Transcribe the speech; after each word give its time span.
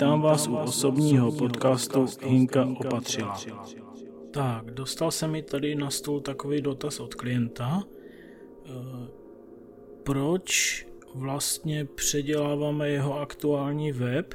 Vítám 0.00 0.20
vás 0.20 0.48
u 0.48 0.56
osobního 0.56 1.32
podcastu 1.32 2.06
Hinka 2.22 2.68
opatřila. 2.80 3.40
Tak, 4.30 4.70
dostal 4.70 5.10
se 5.10 5.28
mi 5.28 5.42
tady 5.42 5.74
na 5.74 5.90
stůl 5.90 6.20
takový 6.20 6.60
dotaz 6.60 7.00
od 7.00 7.14
klienta. 7.14 7.82
Eh, 7.84 8.70
proč 10.02 10.86
vlastně 11.14 11.84
předěláváme 11.84 12.88
jeho 12.88 13.20
aktuální 13.20 13.92
web, 13.92 14.34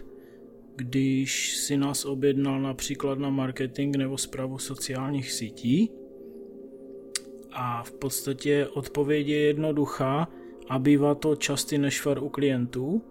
když 0.76 1.58
si 1.58 1.78
nás 1.78 2.06
objednal 2.06 2.62
například 2.62 3.20
na 3.20 3.30
marketing 3.30 3.98
nebo 3.98 4.18
zprávu 4.18 4.58
sociálních 4.58 5.32
sítí? 5.32 5.92
A 7.52 7.84
v 7.84 7.92
podstatě 7.92 8.68
odpověď 8.74 9.28
je 9.28 9.40
jednoduchá 9.40 10.28
a 10.68 10.80
bývá 10.80 11.16
to 11.16 11.36
častý 11.36 11.78
nešvar 11.78 12.24
u 12.24 12.30
klientů, 12.30 13.02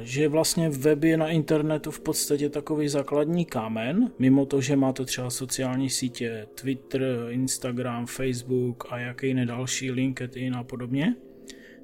že 0.00 0.28
vlastně 0.28 0.68
web 0.68 1.04
je 1.04 1.16
na 1.16 1.28
internetu 1.28 1.90
v 1.90 2.00
podstatě 2.00 2.48
takový 2.48 2.88
základní 2.88 3.44
kámen, 3.44 4.10
mimo 4.18 4.46
to, 4.46 4.60
že 4.60 4.76
máte 4.76 5.04
třeba 5.04 5.30
sociální 5.30 5.90
sítě, 5.90 6.46
Twitter, 6.54 7.02
Instagram, 7.28 8.06
Facebook 8.06 8.92
a 8.92 8.98
jaký 8.98 9.26
jiné 9.26 9.46
další, 9.46 9.90
LinkedIn 9.90 10.54
a 10.54 10.64
podobně, 10.64 11.14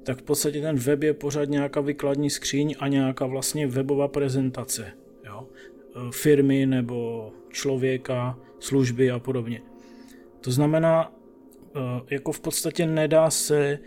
tak 0.03 0.19
v 0.19 0.23
podstatě 0.23 0.61
ten 0.61 0.75
web 0.75 1.03
je 1.03 1.13
pořád 1.13 1.49
nějaká 1.49 1.81
vykladní 1.81 2.29
skříň 2.29 2.75
a 2.79 2.87
nějaká 2.87 3.25
vlastně 3.25 3.67
webová 3.67 4.07
prezentace 4.07 4.91
jo? 5.25 5.47
firmy 6.11 6.65
nebo 6.65 7.31
člověka, 7.49 8.39
služby 8.59 9.11
a 9.11 9.19
podobně. 9.19 9.61
To 10.41 10.51
znamená, 10.51 11.13
eh, 11.75 11.79
jako 12.09 12.31
v 12.31 12.39
podstatě 12.39 12.85
nedá 12.85 13.29
se 13.29 13.79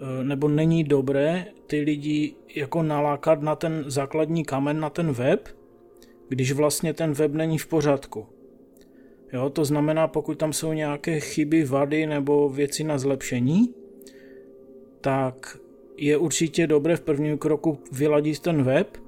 Eh, 0.00 0.24
nebo 0.24 0.48
není 0.48 0.84
dobré 0.84 1.46
ty 1.74 1.80
lidi 1.80 2.34
jako 2.54 2.82
nalákat 2.82 3.42
na 3.42 3.56
ten 3.56 3.84
základní 3.86 4.44
kamen, 4.44 4.80
na 4.80 4.90
ten 4.90 5.12
web, 5.12 5.48
když 6.28 6.52
vlastně 6.52 6.94
ten 6.94 7.12
web 7.12 7.32
není 7.32 7.58
v 7.58 7.66
pořádku. 7.66 8.26
Jo, 9.32 9.50
to 9.50 9.64
znamená, 9.64 10.08
pokud 10.08 10.38
tam 10.38 10.52
jsou 10.52 10.72
nějaké 10.72 11.20
chyby, 11.20 11.64
vady 11.64 12.06
nebo 12.06 12.48
věci 12.48 12.84
na 12.84 12.98
zlepšení, 12.98 13.74
tak 15.00 15.58
je 15.96 16.16
určitě 16.16 16.66
dobré 16.66 16.96
v 16.96 17.00
prvním 17.00 17.38
kroku 17.38 17.78
vyladit 17.92 18.40
ten 18.40 18.62
web 18.62 18.98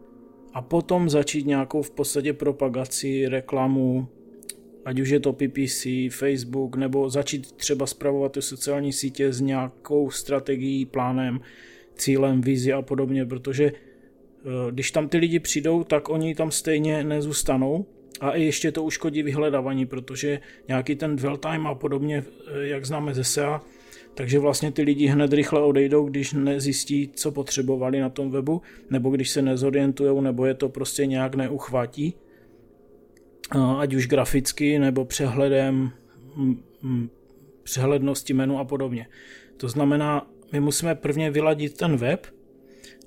a 0.53 0.63
potom 0.63 1.11
začít 1.11 1.47
nějakou 1.47 1.83
v 1.83 1.91
podstatě 1.91 2.33
propagaci, 2.33 3.29
reklamu, 3.29 4.09
ať 4.85 5.01
už 5.01 5.09
je 5.09 5.21
to 5.21 5.33
PPC, 5.33 5.87
Facebook, 6.11 6.77
nebo 6.77 7.11
začít 7.11 7.53
třeba 7.53 7.87
zpravovat 7.87 8.33
ty 8.33 8.43
sociální 8.43 8.93
sítě 8.93 9.33
s 9.33 9.41
nějakou 9.41 10.11
strategií, 10.11 10.87
plánem, 10.87 11.41
cílem, 11.97 12.41
vizi 12.41 12.73
a 12.73 12.83
podobně, 12.83 13.27
protože 13.27 13.65
eh, 13.65 14.71
když 14.71 14.91
tam 14.91 15.09
ty 15.09 15.19
lidi 15.19 15.41
přijdou, 15.41 15.85
tak 15.85 16.09
oni 16.09 16.35
tam 16.35 16.51
stejně 16.51 17.05
nezůstanou 17.05 17.87
a 18.21 18.31
i 18.31 18.43
ještě 18.43 18.73
to 18.73 18.83
uškodí 18.83 19.23
vyhledávání, 19.23 19.87
protože 19.87 20.41
nějaký 20.69 20.97
ten 20.97 21.17
dwell 21.17 21.37
time 21.37 21.67
a 21.67 21.75
podobně, 21.75 22.25
eh, 22.47 22.67
jak 22.67 22.87
známe 22.87 23.15
ze 23.15 23.25
SEA, 23.25 23.61
takže 24.15 24.39
vlastně 24.39 24.73
ty 24.73 24.83
lidi 24.83 25.07
hned 25.07 25.33
rychle 25.33 25.63
odejdou, 25.63 26.09
když 26.09 26.33
nezjistí, 26.33 27.11
co 27.15 27.33
potřebovali 27.33 28.01
na 28.01 28.11
tom 28.11 28.31
webu, 28.31 28.63
nebo 28.91 29.11
když 29.11 29.31
se 29.31 29.43
nezorientují, 29.43 30.23
nebo 30.23 30.47
je 30.47 30.55
to 30.55 30.69
prostě 30.69 31.07
nějak 31.07 31.35
neuchvátí 31.35 32.15
ať 33.79 33.95
už 33.95 34.07
graficky 34.07 34.79
nebo 34.79 35.05
přehledem, 35.05 35.91
přehlednosti 37.63 38.35
menu 38.35 38.59
a 38.59 38.65
podobně. 38.65 39.07
To 39.57 39.69
znamená, 39.69 40.27
my 40.53 40.61
musíme 40.61 40.95
prvně 40.95 41.31
vyladit 41.31 41.77
ten 41.77 41.97
web 41.97 42.27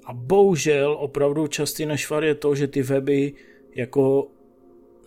a 0.05 0.13
bohužel 0.13 0.97
opravdu 0.99 1.47
častý 1.47 1.85
nešvar 1.85 2.23
je 2.23 2.35
to, 2.35 2.55
že 2.55 2.67
ty 2.67 2.81
weby 2.81 3.33
jako 3.75 4.27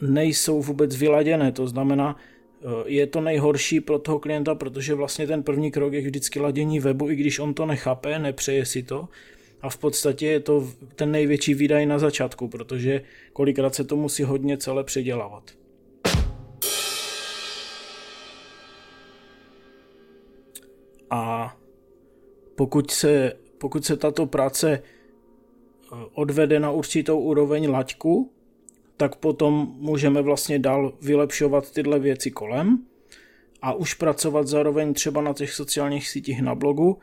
nejsou 0.00 0.62
vůbec 0.62 0.96
vyladěné, 0.96 1.52
to 1.52 1.66
znamená, 1.66 2.16
e, 2.16 2.90
je 2.90 3.06
to 3.06 3.20
nejhorší 3.20 3.80
pro 3.80 3.98
toho 3.98 4.18
klienta, 4.18 4.54
protože 4.54 4.94
vlastně 4.94 5.26
ten 5.26 5.42
první 5.42 5.70
krok 5.70 5.92
je 5.92 6.00
vždycky 6.00 6.40
ladění 6.40 6.80
webu, 6.80 7.10
i 7.10 7.16
když 7.16 7.38
on 7.38 7.54
to 7.54 7.66
nechápe, 7.66 8.18
nepřeje 8.18 8.66
si 8.66 8.82
to, 8.82 9.08
a 9.62 9.70
v 9.70 9.78
podstatě 9.78 10.26
je 10.26 10.40
to 10.40 10.68
ten 10.94 11.10
největší 11.10 11.54
výdaj 11.54 11.86
na 11.86 11.98
začátku, 11.98 12.48
protože 12.48 13.02
kolikrát 13.32 13.74
se 13.74 13.84
to 13.84 13.96
musí 13.96 14.22
hodně 14.22 14.56
celé 14.56 14.84
předělávat. 14.84 15.50
A 21.10 21.56
pokud 22.54 22.90
se, 22.90 23.32
pokud 23.58 23.84
se 23.84 23.96
tato 23.96 24.26
práce 24.26 24.72
eh, 24.72 25.96
odvede 26.14 26.60
na 26.60 26.70
určitou 26.70 27.20
úroveň 27.20 27.70
laťku, 27.70 28.30
tak 28.96 29.16
potom 29.16 29.74
můžeme 29.78 30.22
vlastně 30.22 30.58
dál 30.58 30.92
vylepšovat 31.02 31.70
tyhle 31.70 31.98
věci 31.98 32.30
kolem 32.30 32.78
a 33.62 33.72
už 33.72 33.94
pracovat 33.94 34.46
zároveň 34.46 34.94
třeba 34.94 35.22
na 35.22 35.32
těch 35.32 35.52
sociálních 35.52 36.08
sítích 36.08 36.42
na 36.42 36.54
blogu, 36.54 36.98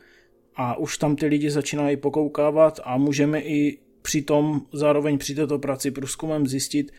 a 0.61 0.75
už 0.75 0.97
tam 0.97 1.15
ty 1.15 1.25
lidi 1.25 1.51
začínají 1.51 1.97
pokoukávat 1.97 2.79
a 2.83 2.97
můžeme 2.97 3.41
i 3.41 3.77
přitom 4.01 4.61
zároveň 4.73 5.17
při 5.17 5.35
této 5.35 5.59
práci 5.59 5.91
průzkumem 5.91 6.47
zjistit, 6.47 6.91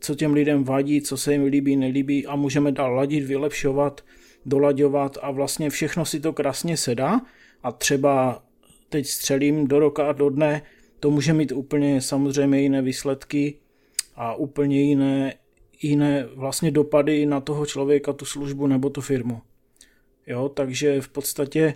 co 0.00 0.14
těm 0.14 0.32
lidem 0.32 0.64
vadí, 0.64 1.02
co 1.02 1.16
se 1.16 1.32
jim 1.32 1.44
líbí, 1.44 1.76
nelíbí 1.76 2.26
a 2.26 2.36
můžeme 2.36 2.72
dál 2.72 2.94
ladit, 2.94 3.24
vylepšovat, 3.24 4.04
dolaďovat 4.46 5.18
a 5.22 5.30
vlastně 5.30 5.70
všechno 5.70 6.04
si 6.04 6.20
to 6.20 6.32
krásně 6.32 6.76
sedá 6.76 7.20
a 7.62 7.72
třeba 7.72 8.42
teď 8.88 9.06
střelím 9.06 9.66
do 9.66 9.78
roka 9.78 10.08
a 10.08 10.12
do 10.12 10.30
dne, 10.30 10.62
to 11.00 11.10
může 11.10 11.32
mít 11.32 11.52
úplně 11.52 12.00
samozřejmě 12.00 12.60
jiné 12.60 12.82
výsledky 12.82 13.58
a 14.14 14.34
úplně 14.34 14.82
jiné, 14.82 15.34
jiné 15.82 16.26
vlastně 16.34 16.70
dopady 16.70 17.26
na 17.26 17.40
toho 17.40 17.66
člověka, 17.66 18.12
tu 18.12 18.24
službu 18.24 18.66
nebo 18.66 18.90
tu 18.90 19.00
firmu. 19.00 19.42
Jo, 20.26 20.48
takže 20.48 21.00
v 21.00 21.08
podstatě 21.08 21.74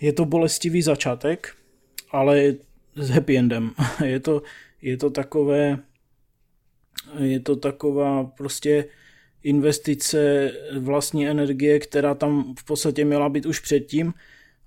je 0.00 0.12
to 0.12 0.24
bolestivý 0.24 0.82
začátek, 0.82 1.56
ale 2.10 2.54
s 2.96 3.10
happy 3.10 3.38
endem. 3.38 3.70
Je 4.04 4.20
to, 4.20 4.42
je 4.82 4.96
to 4.96 5.10
takové, 5.10 5.78
je 7.18 7.40
to 7.40 7.56
taková 7.56 8.24
prostě 8.24 8.84
investice 9.44 10.52
vlastní 10.78 11.28
energie, 11.28 11.78
která 11.78 12.14
tam 12.14 12.54
v 12.58 12.64
podstatě 12.64 13.04
měla 13.04 13.28
být 13.28 13.46
už 13.46 13.60
předtím 13.60 14.14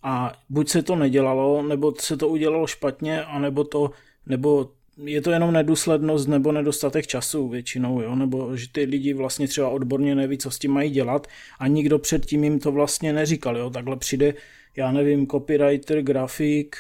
a 0.04 0.34
buď 0.50 0.70
se 0.70 0.82
to 0.82 0.96
nedělalo, 0.96 1.64
nebo 1.64 1.94
se 2.00 2.18
to 2.18 2.28
udělalo 2.28 2.68
špatně, 2.68 3.24
anebo 3.24 3.64
to, 3.64 3.92
nebo 4.26 4.70
je 5.04 5.22
to 5.22 5.32
jenom 5.32 5.54
nedůslednost 5.54 6.28
nebo 6.28 6.52
nedostatek 6.52 7.08
času 7.08 7.48
většinou, 7.48 8.02
jo? 8.02 8.16
nebo 8.16 8.58
že 8.58 8.68
ty 8.72 8.84
lidi 8.84 9.14
vlastně 9.14 9.48
třeba 9.48 9.70
odborně 9.70 10.16
neví, 10.16 10.38
co 10.38 10.52
s 10.52 10.60
tím 10.60 10.72
mají 10.72 10.90
dělat 10.90 11.28
a 11.60 11.68
nikdo 11.68 12.00
předtím 12.00 12.44
jim 12.44 12.60
to 12.60 12.72
vlastně 12.72 13.14
neříkal. 13.14 13.58
Jo? 13.58 13.70
Takhle 13.70 13.98
přijde 13.98 14.34
já 14.78 14.92
nevím, 14.92 15.28
copywriter, 15.28 16.02
grafik, 16.02 16.76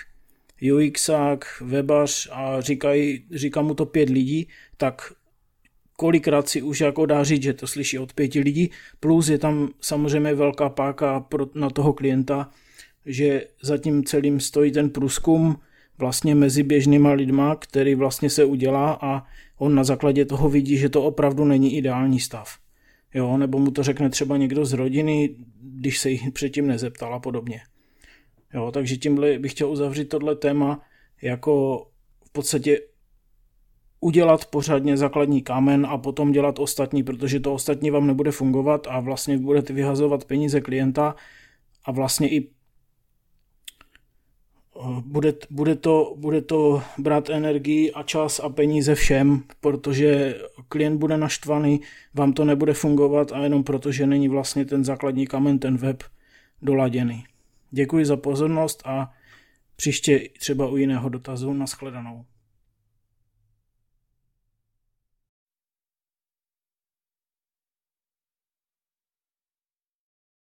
UXák, 0.74 1.46
webař 1.62 2.30
a 2.31 2.62
říkají, 2.62 3.25
říká 3.31 3.62
mu 3.62 3.74
to 3.74 3.86
pět 3.86 4.09
lidí, 4.09 4.47
tak 4.78 5.13
kolikrát 6.00 6.50
si 6.50 6.62
už 6.62 6.81
jako 6.81 7.06
dá 7.06 7.24
říct, 7.24 7.44
že 7.44 7.53
to 7.53 7.68
slyší 7.68 8.00
od 8.00 8.13
pěti 8.13 8.40
lidí, 8.40 8.72
plus 9.00 9.30
je 9.30 9.38
tam 9.38 9.69
samozřejmě 9.81 10.34
velká 10.34 10.69
páka 10.69 11.19
pro, 11.19 11.47
na 11.56 11.69
toho 11.69 11.94
klienta, 11.94 12.50
že 13.06 13.46
za 13.62 13.78
tím 13.78 14.03
celým 14.03 14.40
stojí 14.40 14.72
ten 14.72 14.90
průzkum 14.90 15.59
vlastně 15.97 16.36
mezi 16.36 16.63
běžnýma 16.63 17.12
lidma, 17.12 17.56
který 17.56 17.96
vlastně 17.96 18.30
se 18.30 18.46
udělá 18.46 19.00
a 19.02 19.24
on 19.57 19.75
na 19.75 19.84
základě 19.84 20.25
toho 20.25 20.50
vidí, 20.50 20.78
že 20.78 20.90
to 20.90 21.03
opravdu 21.03 21.46
není 21.46 21.78
ideální 21.78 22.19
stav. 22.19 22.57
Jo, 23.13 23.38
nebo 23.38 23.59
mu 23.59 23.72
to 23.72 23.84
řekne 23.84 24.09
třeba 24.09 24.38
někdo 24.38 24.66
z 24.66 24.74
rodiny, 24.74 25.36
když 25.62 26.00
se 26.00 26.09
jich 26.09 26.31
předtím 26.31 26.68
nezeptal 26.68 27.13
a 27.13 27.19
podobně. 27.19 27.62
Jo, 28.54 28.72
takže 28.72 28.98
tímhle 28.98 29.39
bych 29.39 29.51
chtěl 29.51 29.69
uzavřít 29.69 30.10
tohle 30.10 30.36
téma 30.36 30.81
jako 31.22 31.86
v 32.25 32.31
podstatě 32.31 32.80
udělat 34.00 34.46
pořádně 34.46 34.98
základní 34.98 35.42
kámen 35.42 35.86
a 35.90 35.98
potom 35.98 36.32
dělat 36.32 36.60
ostatní, 36.60 37.04
protože 37.04 37.40
to 37.40 37.54
ostatní 37.54 37.92
vám 37.92 38.08
nebude 38.08 38.32
fungovat 38.32 38.88
a 38.90 39.00
vlastně 39.00 39.38
budete 39.38 39.74
vyhazovat 39.74 40.26
peníze 40.26 40.62
klienta 40.62 41.16
a 41.86 41.92
vlastně 41.92 42.30
i 42.30 42.50
eh, 44.80 45.02
bude, 45.06 45.34
bude, 45.50 45.76
to, 45.76 46.14
bude 46.18 46.42
to 46.42 46.84
brát 46.98 47.30
energii 47.30 47.92
a 47.92 48.04
čas 48.04 48.40
a 48.40 48.50
peníze 48.50 48.96
všem, 48.96 49.44
protože 49.62 50.36
klient 50.70 50.98
bude 50.98 51.18
naštvaný, 51.18 51.82
vám 52.14 52.34
to 52.34 52.46
nebude 52.46 52.74
fungovat 52.74 53.32
a 53.32 53.44
jenom 53.44 53.64
protože 53.64 54.08
není 54.08 54.28
vlastně 54.28 54.66
ten 54.66 54.84
základní 54.84 55.28
kamen, 55.28 55.60
ten 55.60 55.78
web 55.78 56.04
doladěný. 56.62 57.24
Děkuji 57.72 58.06
za 58.06 58.18
pozornost 58.18 58.82
a 58.86 59.14
příště 59.76 60.30
třeba 60.40 60.68
u 60.68 60.78
jiného 60.78 61.10
dotazu. 61.10 61.54
Naschledanou. 61.54 62.26